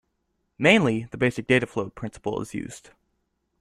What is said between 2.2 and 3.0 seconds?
is used.